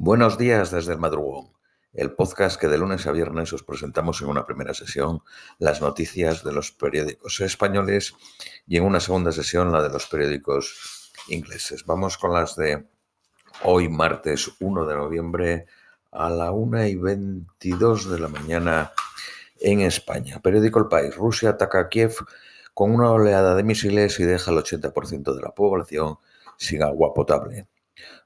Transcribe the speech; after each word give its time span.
Buenos 0.00 0.38
días 0.38 0.70
desde 0.70 0.92
el 0.92 1.00
madrugón, 1.00 1.48
el 1.92 2.12
podcast 2.12 2.56
que 2.60 2.68
de 2.68 2.78
lunes 2.78 3.08
a 3.08 3.10
viernes 3.10 3.52
os 3.52 3.64
presentamos 3.64 4.22
en 4.22 4.28
una 4.28 4.46
primera 4.46 4.72
sesión 4.72 5.22
las 5.58 5.80
noticias 5.80 6.44
de 6.44 6.52
los 6.52 6.70
periódicos 6.70 7.40
españoles 7.40 8.14
y 8.68 8.76
en 8.76 8.84
una 8.84 9.00
segunda 9.00 9.32
sesión 9.32 9.72
la 9.72 9.82
de 9.82 9.88
los 9.88 10.06
periódicos 10.06 11.12
ingleses. 11.26 11.84
Vamos 11.84 12.16
con 12.16 12.32
las 12.32 12.54
de 12.54 12.86
hoy, 13.64 13.88
martes 13.88 14.48
1 14.60 14.86
de 14.86 14.94
noviembre, 14.94 15.66
a 16.12 16.30
la 16.30 16.52
1 16.52 16.86
y 16.86 16.94
22 16.94 18.08
de 18.08 18.20
la 18.20 18.28
mañana 18.28 18.92
en 19.58 19.80
España. 19.80 20.38
Periódico 20.40 20.78
El 20.78 20.86
País. 20.86 21.16
Rusia 21.16 21.50
ataca 21.50 21.80
a 21.80 21.88
Kiev 21.88 22.14
con 22.72 22.92
una 22.92 23.10
oleada 23.10 23.56
de 23.56 23.64
misiles 23.64 24.20
y 24.20 24.22
deja 24.22 24.52
el 24.52 24.58
80% 24.58 25.34
de 25.34 25.42
la 25.42 25.50
población 25.50 26.18
sin 26.56 26.84
agua 26.84 27.12
potable. 27.12 27.66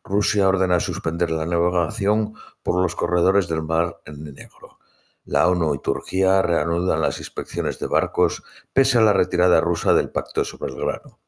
Rusia 0.05 0.49
ordena 0.49 0.81
suspender 0.81 1.31
la 1.31 1.47
navegación 1.47 2.35
por 2.63 2.83
los 2.83 2.97
corredores 2.97 3.49
del 3.49 3.63
Mar 3.63 4.01
Negro. 4.07 4.79
La 5.25 5.49
ONU 5.49 5.75
y 5.75 5.79
Turquía 5.79 6.43
reanudan 6.43 7.01
las 7.01 7.19
inspecciones 7.19 7.79
de 7.79 7.87
barcos 7.87 8.43
pese 8.73 8.99
a 8.99 9.03
la 9.03 9.13
retirada 9.13 9.61
rusa 9.61 9.95
del 9.95 10.11
Pacto 10.11 10.45
sobre 10.45 10.73
el 10.73 10.79
Grano. 10.79 11.21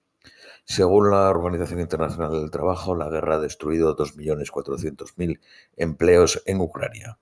Según 0.64 1.10
la 1.10 1.28
Organización 1.28 1.80
Internacional 1.80 2.32
del 2.32 2.50
Trabajo, 2.50 2.96
la 2.96 3.08
guerra 3.08 3.36
ha 3.36 3.40
destruido 3.40 3.96
2.400.000 3.96 5.40
empleos 5.76 6.42
en 6.46 6.60
Ucrania. 6.60 7.18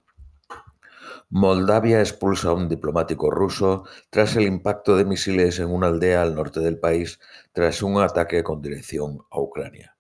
Moldavia 1.29 2.01
expulsa 2.01 2.51
a 2.51 2.53
un 2.53 2.69
diplomático 2.69 3.31
ruso 3.31 3.85
tras 4.11 4.37
el 4.37 4.45
impacto 4.45 4.97
de 4.97 5.05
misiles 5.05 5.59
en 5.59 5.71
una 5.71 5.89
aldea 5.89 6.23
al 6.23 6.35
norte 6.35 6.61
del 6.61 6.79
país 6.79 7.21
tras 7.53 7.83
un 7.83 8.01
ataque 8.01 8.43
con 8.45 8.63
dirección 8.63 9.25
a 9.31 9.41
Ucrania. 9.41 9.92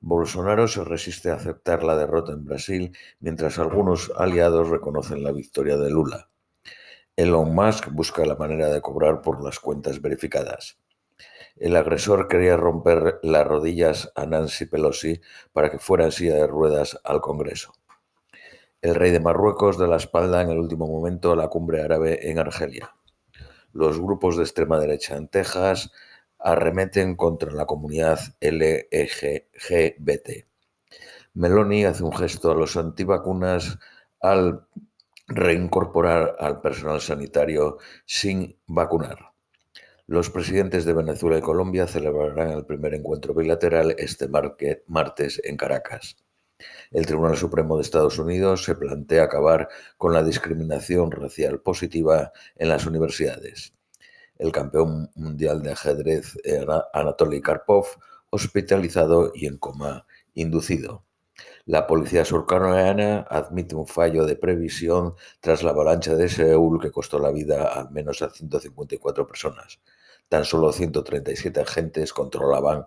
Bolsonaro 0.00 0.66
se 0.66 0.82
resiste 0.82 1.30
a 1.30 1.34
aceptar 1.34 1.84
la 1.84 1.96
derrota 1.96 2.32
en 2.32 2.44
Brasil, 2.44 2.96
mientras 3.20 3.58
algunos 3.58 4.10
aliados 4.16 4.70
reconocen 4.70 5.22
la 5.22 5.30
victoria 5.30 5.76
de 5.76 5.90
Lula. 5.90 6.30
Elon 7.16 7.54
Musk 7.54 7.88
busca 7.90 8.24
la 8.24 8.34
manera 8.34 8.68
de 8.68 8.80
cobrar 8.80 9.20
por 9.20 9.44
las 9.44 9.60
cuentas 9.60 10.00
verificadas. 10.00 10.78
El 11.56 11.76
agresor 11.76 12.28
quería 12.28 12.56
romper 12.56 13.20
las 13.22 13.46
rodillas 13.46 14.10
a 14.14 14.24
Nancy 14.24 14.64
Pelosi 14.64 15.20
para 15.52 15.70
que 15.70 15.78
fuera 15.78 16.06
en 16.06 16.12
silla 16.12 16.36
de 16.36 16.46
ruedas 16.46 16.98
al 17.04 17.20
Congreso. 17.20 17.74
El 18.80 18.94
rey 18.94 19.10
de 19.10 19.20
Marruecos 19.20 19.76
de 19.76 19.86
la 19.86 19.96
espalda 19.96 20.40
en 20.40 20.48
el 20.48 20.58
último 20.58 20.86
momento 20.86 21.32
a 21.32 21.36
la 21.36 21.48
cumbre 21.48 21.82
árabe 21.82 22.30
en 22.30 22.38
Argelia. 22.38 22.94
Los 23.74 24.00
grupos 24.00 24.38
de 24.38 24.44
extrema 24.44 24.80
derecha 24.80 25.16
en 25.16 25.28
Texas 25.28 25.92
arremeten 26.42 27.16
contra 27.16 27.52
la 27.52 27.66
comunidad 27.66 28.18
LGBT. 28.40 30.28
Meloni 31.34 31.84
hace 31.84 32.02
un 32.02 32.12
gesto 32.12 32.50
a 32.50 32.54
los 32.54 32.76
antivacunas 32.76 33.78
al 34.20 34.66
reincorporar 35.28 36.36
al 36.38 36.60
personal 36.60 37.00
sanitario 37.00 37.78
sin 38.04 38.58
vacunar. 38.66 39.30
Los 40.06 40.28
presidentes 40.28 40.84
de 40.84 40.92
Venezuela 40.92 41.38
y 41.38 41.40
Colombia 41.40 41.86
celebrarán 41.86 42.50
el 42.50 42.66
primer 42.66 42.94
encuentro 42.94 43.32
bilateral 43.32 43.94
este 43.96 44.28
martes 44.86 45.40
en 45.44 45.56
Caracas. 45.56 46.16
El 46.90 47.06
Tribunal 47.06 47.36
Supremo 47.36 47.76
de 47.76 47.82
Estados 47.82 48.18
Unidos 48.18 48.64
se 48.64 48.74
plantea 48.74 49.22
acabar 49.22 49.68
con 49.96 50.12
la 50.12 50.24
discriminación 50.24 51.12
racial 51.12 51.60
positiva 51.60 52.32
en 52.56 52.68
las 52.68 52.86
universidades 52.86 53.72
el 54.40 54.52
campeón 54.52 55.10
mundial 55.14 55.62
de 55.62 55.72
ajedrez 55.72 56.36
Anatoly 56.94 57.42
Karpov, 57.42 57.86
hospitalizado 58.30 59.32
y 59.34 59.46
en 59.46 59.58
coma 59.58 60.06
inducido. 60.34 61.04
La 61.66 61.86
policía 61.86 62.24
surcoreana 62.24 63.26
admite 63.28 63.74
un 63.74 63.86
fallo 63.86 64.24
de 64.24 64.36
previsión 64.36 65.14
tras 65.40 65.62
la 65.62 65.70
avalancha 65.70 66.14
de 66.14 66.28
Seúl 66.28 66.80
que 66.80 66.90
costó 66.90 67.18
la 67.18 67.30
vida 67.30 67.68
al 67.68 67.90
menos 67.90 68.22
a 68.22 68.30
154 68.30 69.26
personas. 69.26 69.78
Tan 70.28 70.44
solo 70.44 70.72
137 70.72 71.60
agentes 71.60 72.12
controlaban 72.12 72.86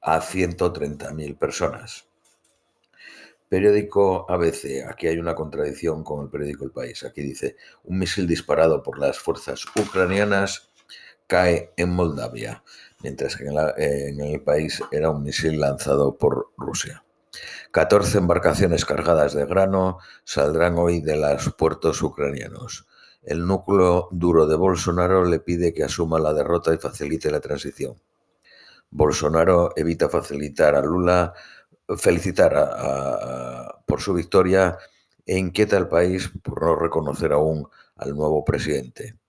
a 0.00 0.20
130.000 0.20 1.38
personas. 1.38 2.06
Periódico 3.48 4.26
ABC. 4.30 4.86
Aquí 4.88 5.08
hay 5.08 5.18
una 5.18 5.34
contradicción 5.34 6.04
con 6.04 6.22
el 6.22 6.30
periódico 6.30 6.64
El 6.64 6.70
País. 6.70 7.02
Aquí 7.02 7.20
dice, 7.20 7.56
un 7.84 7.98
misil 7.98 8.26
disparado 8.26 8.82
por 8.82 8.98
las 8.98 9.18
fuerzas 9.18 9.64
ucranianas 9.76 10.69
cae 11.30 11.72
en 11.76 11.90
Moldavia, 11.90 12.64
mientras 13.04 13.36
que 13.36 13.44
en, 13.46 14.20
el 14.20 14.42
país 14.42 14.82
era 14.90 15.10
un 15.10 15.22
misil 15.22 15.60
lanzado 15.60 16.18
por 16.18 16.50
Rusia. 16.56 17.04
14 17.70 18.18
embarcaciones 18.18 18.84
cargadas 18.84 19.32
de 19.34 19.46
grano 19.46 19.98
saldrán 20.24 20.76
hoy 20.76 21.00
de 21.00 21.16
los 21.16 21.54
puertos 21.54 22.02
ucranianos. 22.02 22.88
El 23.22 23.46
núcleo 23.46 24.08
duro 24.10 24.48
de 24.48 24.56
Bolsonaro 24.56 25.24
le 25.24 25.38
pide 25.38 25.72
que 25.72 25.84
asuma 25.84 26.18
la 26.18 26.34
derrota 26.34 26.74
y 26.74 26.78
facilite 26.78 27.30
la 27.30 27.38
transición. 27.38 27.94
Bolsonaro 28.90 29.70
evita 29.76 30.08
facilitar 30.08 30.74
a 30.74 30.82
Lula, 30.82 31.32
felicitar 31.96 32.52
por 33.86 34.00
su 34.00 34.14
victoria 34.14 34.76
e 35.24 35.38
inquieta 35.38 35.76
al 35.76 35.88
país 35.88 36.28
por 36.42 36.60
no 36.60 36.74
reconocer 36.74 37.32
aún 37.32 37.68
al 37.94 38.16
nuevo 38.16 38.44
presidente. 38.44 39.19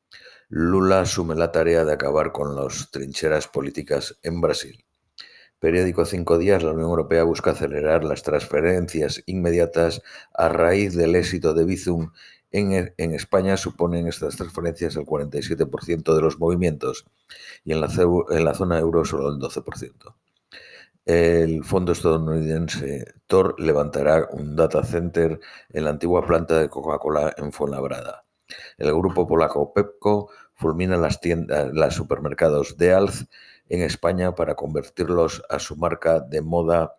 Lula 0.54 1.00
asume 1.00 1.36
la 1.36 1.54
tarea 1.54 1.86
de 1.86 1.94
acabar 1.94 2.34
con 2.34 2.58
las 2.58 2.92
trincheras 2.92 3.48
políticas 3.48 4.20
en 4.22 4.42
Brasil. 4.42 4.84
Periódico 5.60 6.04
Cinco 6.04 6.38
Días, 6.38 6.62
la 6.62 6.72
Unión 6.72 6.90
Europea 6.90 7.24
busca 7.24 7.52
acelerar 7.52 8.04
las 8.04 8.22
transferencias 8.22 9.24
inmediatas 9.28 10.02
a 10.34 10.50
raíz 10.50 10.94
del 10.94 11.16
éxito 11.16 11.54
de 11.54 11.64
Bizum. 11.64 12.12
En, 12.52 12.94
en 12.98 13.14
España 13.16 13.56
suponen 13.56 14.10
estas 14.10 14.36
transferencias 14.36 14.98
el 14.98 15.06
47% 15.06 16.14
de 16.14 16.22
los 16.22 16.38
movimientos 16.38 17.06
y 17.64 17.72
en 17.72 17.80
la, 17.80 18.54
zona 18.54 18.78
euro 18.78 19.06
solo 19.06 19.30
el 19.30 19.40
12%. 19.40 20.16
El 21.06 21.64
fondo 21.64 21.94
estadounidense 21.94 23.06
Tor 23.26 23.56
levantará 23.58 24.28
un 24.34 24.58
data 24.58 24.84
center 24.84 25.40
en 25.70 25.86
la 25.86 25.92
antigua 25.92 26.26
planta 26.26 26.60
de 26.60 26.68
Coca-Cola 26.68 27.34
en 27.38 27.54
Fuenlabrada. 27.54 28.26
El 28.78 28.94
grupo 28.94 29.28
polaco 29.28 29.74
Pepco 29.74 30.30
fulmina 30.62 30.96
las 30.96 31.20
tiendas, 31.20 31.74
los 31.74 31.96
supermercados 31.96 32.78
de 32.78 32.94
Alz 32.94 33.26
en 33.68 33.82
España 33.82 34.36
para 34.36 34.56
convertirlos 34.56 35.42
a 35.50 35.58
su 35.58 35.76
marca 35.76 36.20
de 36.20 36.42
moda 36.42 36.96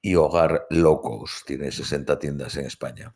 y 0.00 0.14
hogar 0.14 0.66
locos. 0.70 1.42
Tiene 1.44 1.72
60 1.72 2.18
tiendas 2.18 2.56
en 2.56 2.66
España. 2.66 3.14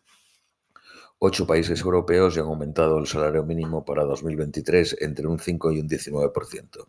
Ocho 1.18 1.46
países 1.46 1.80
europeos 1.80 2.34
ya 2.34 2.42
han 2.42 2.48
aumentado 2.48 2.98
el 2.98 3.06
salario 3.06 3.44
mínimo 3.44 3.84
para 3.84 4.02
2023 4.02 4.96
entre 5.00 5.28
un 5.28 5.38
5 5.38 5.70
y 5.70 5.78
un 5.78 5.88
19%. 5.88 6.88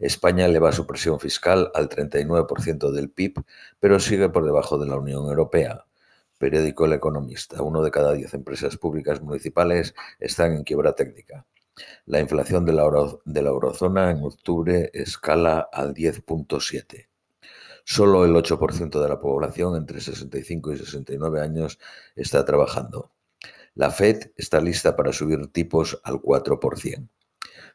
España 0.00 0.46
eleva 0.46 0.72
su 0.72 0.88
presión 0.88 1.20
fiscal 1.20 1.70
al 1.74 1.88
39% 1.88 2.90
del 2.90 3.10
PIB, 3.10 3.44
pero 3.78 4.00
sigue 4.00 4.28
por 4.28 4.44
debajo 4.44 4.78
de 4.78 4.88
la 4.88 4.96
Unión 4.96 5.26
Europea. 5.26 5.84
Periódico 6.38 6.86
El 6.86 6.94
Economista. 6.94 7.62
Uno 7.62 7.82
de 7.82 7.92
cada 7.92 8.12
diez 8.14 8.34
empresas 8.34 8.76
públicas 8.76 9.22
municipales 9.22 9.94
están 10.18 10.54
en 10.54 10.64
quiebra 10.64 10.96
técnica. 10.96 11.46
La 12.06 12.20
inflación 12.20 12.64
de 12.64 12.72
la, 12.72 12.82
eurozona 13.50 14.10
en 14.10 14.22
octubre 14.22 14.90
escala 14.94 15.68
al 15.72 15.92
10.7. 15.92 17.08
Solo 17.84 18.24
el 18.24 18.32
8% 18.32 19.02
de 19.02 19.08
la 19.08 19.20
población 19.20 19.76
entre 19.76 20.00
65 20.00 20.72
y 20.72 20.78
69 20.78 21.40
años 21.40 21.78
está 22.14 22.44
trabajando. 22.44 23.12
La 23.74 23.90
Fed 23.90 24.30
está 24.36 24.60
lista 24.60 24.94
para 24.94 25.12
subir 25.12 25.48
tipos 25.48 26.00
al 26.04 26.22
4%. 26.22 27.08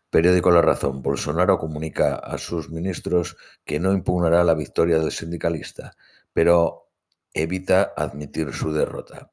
Periódico 0.10 0.50
La 0.50 0.62
Razón. 0.62 1.02
Bolsonaro 1.04 1.60
comunica 1.60 2.16
a 2.16 2.38
sus 2.38 2.70
ministros 2.70 3.38
que 3.66 3.80
no 3.80 3.92
impugnará 3.92 4.44
la 4.44 4.56
victoria 4.56 4.98
del 5.00 5.12
sindicalista, 5.12 5.96
pero 6.34 6.90
evita 7.34 7.94
admitir 7.96 8.54
su 8.54 8.72
derrota. 8.72 9.32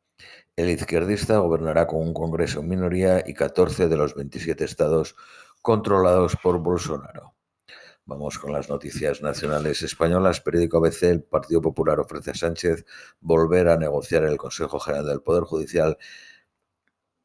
El 0.57 0.71
izquierdista 0.71 1.37
gobernará 1.37 1.87
con 1.87 2.01
un 2.01 2.15
Congreso 2.15 2.61
en 2.61 2.69
minoría 2.71 3.23
y 3.27 3.35
14 3.35 3.89
de 3.89 3.97
los 3.99 4.15
27 4.15 4.65
estados 4.65 5.15
controlados 5.61 6.35
por 6.43 6.61
Bolsonaro. 6.61 7.35
Vamos 8.07 8.39
con 8.39 8.53
las 8.53 8.71
noticias 8.71 9.21
nacionales 9.21 9.83
españolas. 9.83 10.41
Periódico 10.41 10.79
ABC, 10.79 11.03
el 11.03 11.23
Partido 11.25 11.61
Popular 11.61 12.01
ofrece 12.01 12.31
a 12.31 12.35
Sánchez 12.35 12.87
volver 13.21 13.69
a 13.69 13.77
negociar 13.77 14.25
el 14.25 14.39
Consejo 14.39 14.81
General 14.81 15.05
del 15.05 15.21
Poder 15.21 15.45
Judicial 15.45 15.99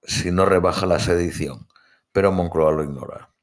si 0.03 0.29
no 0.31 0.43
rebaja 0.43 0.85
la 0.85 0.99
sedición, 0.99 1.69
pero 2.11 2.33
Moncloa 2.33 2.73
lo 2.73 2.83
ignora. 2.83 3.33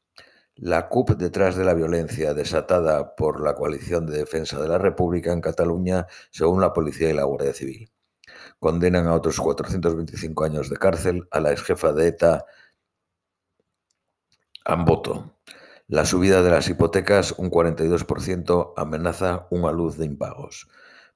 La 0.55 0.91
CUP 0.91 1.13
detrás 1.13 1.57
de 1.57 1.65
la 1.65 1.73
violencia 1.73 2.35
desatada 2.35 3.17
por 3.17 3.41
la 3.41 3.55
coalición 3.55 4.05
de 4.05 4.19
defensa 4.19 4.61
de 4.61 4.69
la 4.69 4.77
República 4.77 5.33
en 5.33 5.41
Cataluña, 5.41 6.07
según 6.31 6.61
la 6.61 6.75
policía 6.75 7.09
y 7.09 7.15
la 7.15 7.25
Guardia 7.25 7.55
Civil 7.55 7.91
condenan 8.59 9.07
a 9.07 9.15
otros 9.15 9.39
425 9.41 10.45
años 10.45 10.69
de 10.71 10.77
cárcel 10.77 11.29
a 11.31 11.41
la 11.41 11.53
exjefa 11.53 11.93
de 11.93 12.09
ETA, 12.09 12.45
Amboto. 14.65 15.39
La 15.87 16.05
subida 16.05 16.43
de 16.43 16.51
las 16.51 16.69
hipotecas, 16.69 17.33
un 17.39 17.51
42%, 17.51 18.75
amenaza 18.77 19.47
una 19.51 19.73
luz 19.73 19.97
de 19.97 20.05
impagos. 20.05 20.69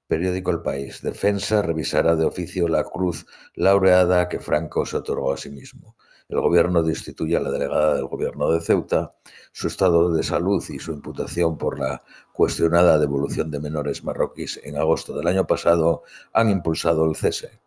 Periódico 0.07 0.51
El 0.51 0.63
País. 0.63 1.03
Defensa 1.03 1.61
revisará 1.61 2.17
de 2.17 2.25
oficio 2.25 2.69
la 2.69 2.85
cruz 2.85 3.27
laureada 3.55 4.29
que 4.29 4.41
Franco 4.41 4.87
se 4.87 4.97
otorgó 4.97 5.35
a 5.35 5.37
sí 5.37 5.51
mismo. 5.51 5.97
El 6.33 6.41
gobierno 6.41 6.83
destituye 6.83 7.37
a 7.37 7.41
la 7.41 7.51
delegada 7.51 7.95
del 7.95 8.07
gobierno 8.07 8.51
de 8.51 8.63
Ceuta. 8.63 9.15
Su 9.53 9.67
estado 9.67 10.15
de 10.15 10.23
salud 10.23 10.65
y 10.71 10.79
su 10.79 10.93
imputación 10.93 11.59
por 11.59 11.79
la 11.79 12.03
cuestionada 12.33 12.99
devolución 12.99 13.51
de 13.51 13.61
menores 13.61 14.03
marroquíes 14.03 14.59
en 14.65 14.79
agosto 14.79 15.15
del 15.15 15.27
año 15.27 15.47
pasado 15.47 16.05
han 16.33 16.49
impulsado 16.49 17.05
el 17.05 17.17
cese. 17.17 17.61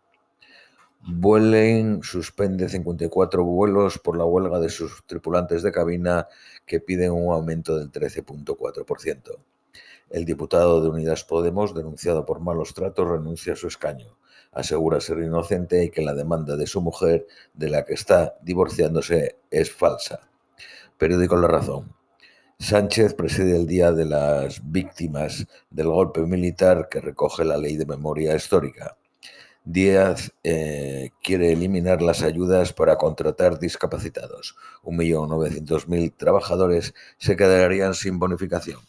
Vueling 1.00 2.02
suspende 2.02 2.68
54 2.68 3.44
vuelos 3.44 4.00
por 4.00 4.18
la 4.18 4.24
huelga 4.24 4.58
de 4.58 4.68
sus 4.68 5.06
tripulantes 5.06 5.62
de 5.62 5.70
cabina 5.70 6.26
que 6.66 6.80
piden 6.80 7.12
un 7.12 7.32
aumento 7.32 7.78
del 7.78 7.92
13.4%. 7.92 9.38
El 10.10 10.24
diputado 10.24 10.82
de 10.82 10.88
Unidas 10.88 11.22
Podemos, 11.22 11.72
denunciado 11.72 12.26
por 12.26 12.40
malos 12.40 12.74
tratos, 12.74 13.08
renuncia 13.08 13.52
a 13.52 13.56
su 13.56 13.68
escaño. 13.68 14.16
Asegura 14.56 15.02
ser 15.02 15.18
inocente 15.18 15.84
y 15.84 15.90
que 15.90 16.00
la 16.00 16.14
demanda 16.14 16.56
de 16.56 16.66
su 16.66 16.80
mujer, 16.80 17.26
de 17.52 17.68
la 17.68 17.84
que 17.84 17.92
está 17.92 18.36
divorciándose, 18.40 19.36
es 19.50 19.70
falsa. 19.70 20.30
Periódico 20.96 21.36
La 21.36 21.46
Razón. 21.46 21.94
Sánchez 22.58 23.12
preside 23.12 23.54
el 23.54 23.66
Día 23.66 23.92
de 23.92 24.06
las 24.06 24.62
Víctimas 24.72 25.46
del 25.68 25.88
Golpe 25.88 26.22
Militar 26.22 26.88
que 26.90 27.02
recoge 27.02 27.44
la 27.44 27.58
Ley 27.58 27.76
de 27.76 27.84
Memoria 27.84 28.34
Histórica. 28.34 28.96
Díaz 29.62 30.32
eh, 30.42 31.10
quiere 31.22 31.52
eliminar 31.52 32.00
las 32.00 32.22
ayudas 32.22 32.72
para 32.72 32.96
contratar 32.96 33.58
discapacitados. 33.58 34.56
1.900.000 34.84 36.16
trabajadores 36.16 36.94
se 37.18 37.36
quedarían 37.36 37.92
sin 37.92 38.18
bonificación. 38.18 38.80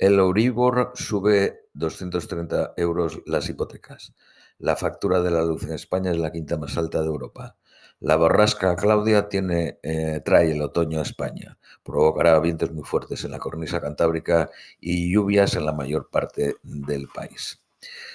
El 0.00 0.18
Euribor 0.18 0.92
sube 0.94 1.66
230 1.74 2.72
euros 2.78 3.20
las 3.26 3.50
hipotecas. 3.50 4.14
La 4.56 4.74
factura 4.74 5.20
de 5.20 5.30
la 5.30 5.44
luz 5.44 5.64
en 5.64 5.74
España 5.74 6.10
es 6.10 6.16
la 6.16 6.32
quinta 6.32 6.56
más 6.56 6.78
alta 6.78 7.02
de 7.02 7.08
Europa. 7.08 7.58
La 7.98 8.16
borrasca 8.16 8.74
Claudia 8.76 9.28
eh, 9.30 10.22
trae 10.24 10.52
el 10.52 10.62
otoño 10.62 11.00
a 11.00 11.02
España. 11.02 11.58
Provocará 11.82 12.40
vientos 12.40 12.72
muy 12.72 12.84
fuertes 12.84 13.26
en 13.26 13.32
la 13.32 13.38
cornisa 13.38 13.82
cantábrica 13.82 14.48
y 14.80 15.12
lluvias 15.12 15.54
en 15.54 15.66
la 15.66 15.74
mayor 15.74 16.08
parte 16.08 16.56
del 16.62 17.06
país. 17.08 17.62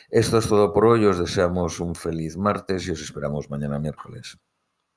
Esto 0.09 0.39
es 0.39 0.47
todo 0.47 0.73
por 0.73 0.85
hoy. 0.85 1.05
Os 1.05 1.19
deseamos 1.19 1.79
un 1.79 1.93
feliz 1.93 2.35
martes 2.35 2.87
y 2.87 2.91
os 2.93 3.01
esperamos 3.03 3.51
mañana 3.51 3.77
miércoles. 3.77 4.39